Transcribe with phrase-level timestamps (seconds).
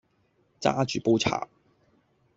[0.59, 1.47] 揸住煲茶